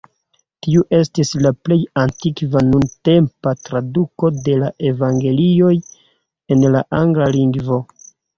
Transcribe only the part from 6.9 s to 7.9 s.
angla lingvo.